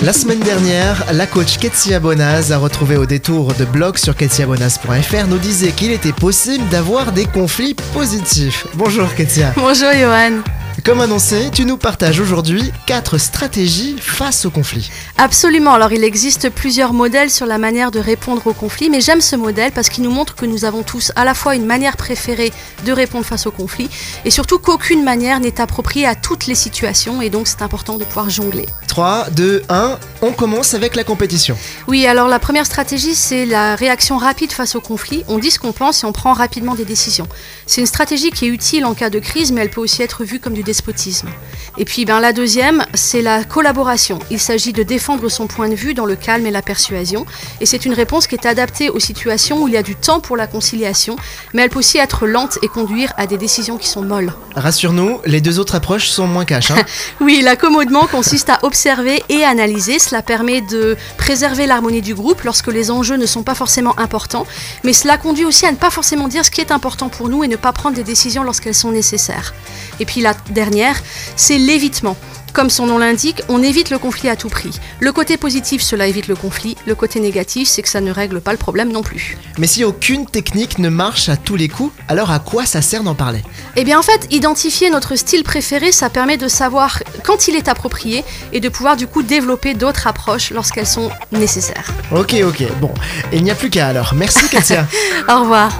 La 0.00 0.12
semaine 0.12 0.38
dernière, 0.38 1.04
la 1.12 1.26
coach 1.26 1.58
Ketsia 1.58 1.98
Bonaz 1.98 2.52
a 2.52 2.58
retrouvé 2.58 2.96
au 2.96 3.04
détour 3.04 3.52
de 3.54 3.64
blog 3.64 3.98
sur 3.98 4.14
ketsiabonaz.fr 4.14 5.26
nous 5.26 5.38
disait 5.38 5.72
qu'il 5.72 5.90
était 5.90 6.12
possible 6.12 6.64
d'avoir 6.68 7.10
des 7.10 7.26
conflits 7.26 7.74
positifs. 7.92 8.68
Bonjour 8.74 9.12
Ketsia. 9.16 9.52
Bonjour 9.56 9.90
Johan. 9.92 10.40
Comme 10.84 11.00
annoncé, 11.00 11.50
tu 11.52 11.64
nous 11.64 11.76
partages 11.76 12.20
aujourd'hui 12.20 12.70
4 12.86 13.18
stratégies 13.18 13.96
face 13.98 14.44
au 14.46 14.50
conflit. 14.50 14.88
Absolument, 15.16 15.74
alors 15.74 15.92
il 15.92 16.04
existe 16.04 16.48
plusieurs 16.50 16.92
modèles 16.92 17.30
sur 17.30 17.46
la 17.46 17.58
manière 17.58 17.90
de 17.90 17.98
répondre 17.98 18.46
au 18.46 18.52
conflit, 18.52 18.88
mais 18.88 19.00
j'aime 19.00 19.20
ce 19.20 19.34
modèle 19.34 19.72
parce 19.72 19.88
qu'il 19.88 20.04
nous 20.04 20.12
montre 20.12 20.36
que 20.36 20.46
nous 20.46 20.64
avons 20.64 20.84
tous 20.84 21.10
à 21.16 21.24
la 21.24 21.34
fois 21.34 21.56
une 21.56 21.66
manière 21.66 21.96
préférée 21.96 22.52
de 22.86 22.92
répondre 22.92 23.26
face 23.26 23.48
au 23.48 23.50
conflit, 23.50 23.90
et 24.24 24.30
surtout 24.30 24.60
qu'aucune 24.60 25.02
manière 25.02 25.40
n'est 25.40 25.60
appropriée 25.60 26.06
à 26.06 26.14
toutes 26.14 26.46
les 26.46 26.54
situations, 26.54 27.20
et 27.20 27.28
donc 27.28 27.48
c'est 27.48 27.62
important 27.62 27.98
de 27.98 28.04
pouvoir 28.04 28.30
jongler. 28.30 28.66
3, 28.98 29.30
2, 29.30 29.62
1, 29.68 29.96
on 30.22 30.32
commence 30.32 30.74
avec 30.74 30.96
la 30.96 31.04
compétition. 31.04 31.56
Oui, 31.86 32.04
alors 32.08 32.26
la 32.26 32.40
première 32.40 32.66
stratégie, 32.66 33.14
c'est 33.14 33.46
la 33.46 33.76
réaction 33.76 34.16
rapide 34.16 34.50
face 34.50 34.74
au 34.74 34.80
conflit. 34.80 35.22
On 35.28 35.38
dit 35.38 35.52
ce 35.52 35.60
qu'on 35.60 35.70
pense 35.70 36.02
et 36.02 36.06
on 36.06 36.10
prend 36.10 36.32
rapidement 36.32 36.74
des 36.74 36.84
décisions. 36.84 37.28
C'est 37.64 37.80
une 37.80 37.86
stratégie 37.86 38.32
qui 38.32 38.46
est 38.46 38.48
utile 38.48 38.84
en 38.84 38.94
cas 38.94 39.08
de 39.08 39.20
crise, 39.20 39.52
mais 39.52 39.60
elle 39.60 39.70
peut 39.70 39.80
aussi 39.80 40.02
être 40.02 40.24
vue 40.24 40.40
comme 40.40 40.52
du 40.52 40.64
despotisme. 40.64 41.28
Et 41.80 41.84
puis 41.84 42.04
ben, 42.04 42.18
la 42.18 42.32
deuxième, 42.32 42.84
c'est 42.92 43.22
la 43.22 43.44
collaboration. 43.44 44.18
Il 44.32 44.40
s'agit 44.40 44.72
de 44.72 44.82
défendre 44.82 45.28
son 45.28 45.46
point 45.46 45.68
de 45.68 45.76
vue 45.76 45.94
dans 45.94 46.06
le 46.06 46.16
calme 46.16 46.44
et 46.44 46.50
la 46.50 46.60
persuasion. 46.60 47.24
Et 47.60 47.66
c'est 47.66 47.86
une 47.86 47.94
réponse 47.94 48.26
qui 48.26 48.34
est 48.34 48.46
adaptée 48.46 48.90
aux 48.90 48.98
situations 48.98 49.62
où 49.62 49.68
il 49.68 49.74
y 49.74 49.76
a 49.76 49.84
du 49.84 49.94
temps 49.94 50.18
pour 50.18 50.36
la 50.36 50.48
conciliation, 50.48 51.14
mais 51.54 51.62
elle 51.62 51.70
peut 51.70 51.78
aussi 51.78 51.98
être 51.98 52.26
lente 52.26 52.58
et 52.62 52.68
conduire 52.68 53.12
à 53.16 53.28
des 53.28 53.36
décisions 53.36 53.78
qui 53.78 53.88
sont 53.88 54.02
molles. 54.02 54.32
Rassure-nous, 54.56 55.20
les 55.24 55.40
deux 55.40 55.60
autres 55.60 55.76
approches 55.76 56.08
sont 56.08 56.26
moins 56.26 56.44
cash. 56.44 56.72
Hein 56.72 56.82
oui, 57.20 57.42
l'accommodement 57.44 58.08
consiste 58.08 58.50
à 58.50 58.58
observer 58.62 59.22
et 59.28 59.44
analyser. 59.44 60.00
Cela 60.00 60.22
permet 60.22 60.60
de 60.62 60.96
préserver 61.16 61.66
l'harmonie 61.66 62.02
du 62.02 62.14
groupe 62.14 62.42
lorsque 62.42 62.72
les 62.72 62.90
enjeux 62.90 63.16
ne 63.16 63.26
sont 63.26 63.44
pas 63.44 63.54
forcément 63.54 63.96
importants, 64.00 64.48
mais 64.82 64.92
cela 64.92 65.16
conduit 65.16 65.44
aussi 65.44 65.64
à 65.64 65.70
ne 65.70 65.76
pas 65.76 65.90
forcément 65.90 66.26
dire 66.26 66.44
ce 66.44 66.50
qui 66.50 66.60
est 66.60 66.72
important 66.72 67.08
pour 67.08 67.28
nous 67.28 67.44
et 67.44 67.48
ne 67.48 67.56
pas 67.56 67.72
prendre 67.72 67.94
des 67.94 68.02
décisions 68.02 68.42
lorsqu'elles 68.42 68.74
sont 68.74 68.90
nécessaires. 68.90 69.54
Et 70.00 70.04
puis 70.04 70.20
la 70.20 70.34
dernière, 70.50 71.00
c'est 71.36 71.67
l'évitement. 71.68 72.16
Comme 72.54 72.70
son 72.70 72.86
nom 72.86 72.96
l'indique, 72.96 73.42
on 73.50 73.62
évite 73.62 73.90
le 73.90 73.98
conflit 73.98 74.30
à 74.30 74.36
tout 74.36 74.48
prix. 74.48 74.70
Le 75.00 75.12
côté 75.12 75.36
positif, 75.36 75.82
cela 75.82 76.06
évite 76.06 76.26
le 76.26 76.34
conflit. 76.34 76.76
Le 76.86 76.94
côté 76.94 77.20
négatif, 77.20 77.68
c'est 77.68 77.82
que 77.82 77.90
ça 77.90 78.00
ne 78.00 78.10
règle 78.10 78.40
pas 78.40 78.52
le 78.52 78.58
problème 78.58 78.90
non 78.90 79.02
plus. 79.02 79.36
Mais 79.58 79.66
si 79.66 79.84
aucune 79.84 80.24
technique 80.24 80.78
ne 80.78 80.88
marche 80.88 81.28
à 81.28 81.36
tous 81.36 81.56
les 81.56 81.68
coups, 81.68 81.92
alors 82.08 82.30
à 82.30 82.38
quoi 82.38 82.64
ça 82.64 82.80
sert 82.80 83.02
d'en 83.02 83.14
parler? 83.14 83.42
Eh 83.76 83.84
bien 83.84 83.98
en 83.98 84.02
fait, 84.02 84.26
identifier 84.30 84.88
notre 84.88 85.14
style 85.14 85.44
préféré, 85.44 85.92
ça 85.92 86.08
permet 86.08 86.38
de 86.38 86.48
savoir 86.48 87.02
quand 87.22 87.48
il 87.48 87.54
est 87.54 87.68
approprié 87.68 88.24
et 88.54 88.60
de 88.60 88.68
pouvoir 88.70 88.96
du 88.96 89.06
coup 89.06 89.22
développer 89.22 89.74
d'autres 89.74 90.06
approches 90.06 90.50
lorsqu'elles 90.50 90.86
sont 90.86 91.10
nécessaires. 91.30 91.92
Ok, 92.10 92.34
ok, 92.42 92.64
bon, 92.80 92.92
il 93.30 93.44
n'y 93.44 93.50
a 93.50 93.54
plus 93.54 93.68
qu'à 93.68 93.88
alors. 93.88 94.14
Merci 94.14 94.48
Katia. 94.48 94.86
Au 95.28 95.40
revoir. 95.40 95.70